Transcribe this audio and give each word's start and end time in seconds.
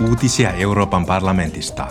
Uutisia 0.00 0.52
Euroopan 0.52 1.06
parlamentista. 1.06 1.86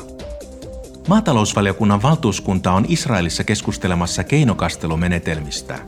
Maatalousvaliokunnan 1.08 2.02
valtuuskunta 2.02 2.72
on 2.72 2.86
Israelissa 2.88 3.44
keskustelemassa 3.44 4.24
keinokastelumenetelmistä. 4.24 5.80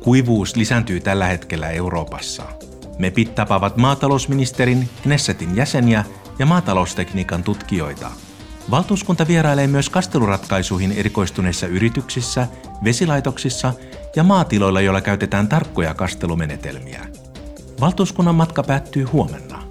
Kuivuus 0.00 0.56
lisääntyy 0.56 1.00
tällä 1.00 1.26
hetkellä 1.26 1.70
Euroopassa. 1.70 2.42
MEPit 2.98 3.34
tapaavat 3.34 3.76
maatalousministerin, 3.76 4.88
Knessetin 5.02 5.56
jäseniä 5.56 6.04
ja 6.38 6.46
maataloustekniikan 6.46 7.42
tutkijoita. 7.42 8.10
Valtuuskunta 8.70 9.28
vierailee 9.28 9.66
myös 9.66 9.90
kasteluratkaisuihin 9.90 10.92
erikoistuneissa 10.92 11.66
yrityksissä, 11.66 12.48
vesilaitoksissa 12.84 13.72
ja 14.16 14.24
maatiloilla, 14.24 14.80
joilla 14.80 15.00
käytetään 15.00 15.48
tarkkoja 15.48 15.94
kastelumenetelmiä. 15.94 17.06
Valtuuskunnan 17.80 18.34
matka 18.34 18.62
päättyy 18.62 19.04
huomenna. 19.04 19.67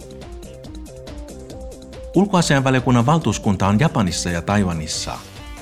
Ulkoasianvaliokunnan 2.18 3.06
valtuuskunta 3.06 3.68
on 3.68 3.80
Japanissa 3.80 4.30
ja 4.30 4.42
Taiwanissa. 4.42 5.18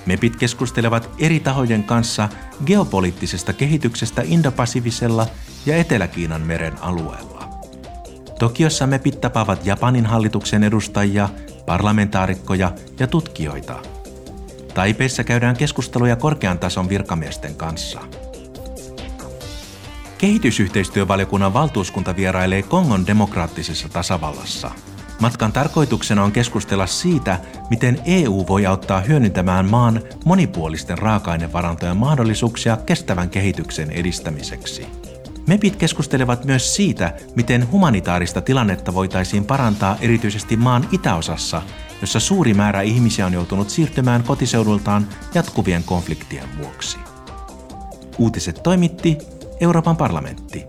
MEPit 0.06 0.36
keskustelevat 0.36 1.10
eri 1.20 1.40
tahojen 1.40 1.84
kanssa 1.84 2.30
geopoliittisesta 2.66 3.54
kehityksestä 3.54 4.22
Indo-Pasifisella 4.22 5.28
ja 5.66 5.78
Etelä-Kiinan 5.78 6.42
meren 6.42 6.74
alueella. 6.82 7.50
Tokiossa 8.40 8.88
MEPit 8.88 9.22
tapaavat 9.22 9.66
Japanin 9.66 10.06
hallituksen 10.06 10.64
edustajia, 10.64 11.30
parlamentaarikkoja 11.66 12.72
ja 13.00 13.08
tutkijoita. 13.08 13.76
Taipeissa 14.74 15.24
käydään 15.24 15.58
keskusteluja 15.58 16.16
korkean 16.16 16.60
tason 16.60 16.90
virkamiesten 16.90 17.56
kanssa. 17.56 18.00
Kehitysyhteistyövaliokunnan 20.18 21.54
valtuuskunta 21.54 22.16
vierailee 22.16 22.64
Kongon 22.64 23.08
demokraattisessa 23.08 23.90
tasavallassa– 23.90 24.72
Matkan 25.20 25.54
tarkoituksena 25.54 26.24
on 26.24 26.32
keskustella 26.32 26.88
siitä, 26.88 27.40
miten 27.70 28.02
EU 28.06 28.46
voi 28.48 28.66
auttaa 28.66 29.02
hyödyntämään 29.02 29.66
maan 29.66 30.02
monipuolisten 30.26 30.98
raaka-ainevarantojen 30.98 31.98
mahdollisuuksia 31.98 32.78
kestävän 32.86 33.30
kehityksen 33.30 33.92
edistämiseksi. 33.92 34.88
MEPit 35.48 35.76
keskustelevat 35.76 36.46
myös 36.46 36.76
siitä, 36.76 37.14
miten 37.36 37.72
humanitaarista 37.72 38.42
tilannetta 38.42 38.94
voitaisiin 38.94 39.46
parantaa 39.46 39.98
erityisesti 40.02 40.58
maan 40.58 40.90
itäosassa, 40.92 41.62
jossa 42.02 42.20
suuri 42.20 42.54
määrä 42.54 42.82
ihmisiä 42.82 43.26
on 43.26 43.34
joutunut 43.34 43.70
siirtymään 43.70 44.24
kotiseudultaan 44.24 45.08
jatkuvien 45.34 45.84
konfliktien 45.84 46.48
vuoksi. 46.58 46.98
Uutiset 48.18 48.60
toimitti 48.64 49.18
Euroopan 49.60 49.98
parlamentti. 49.98 50.66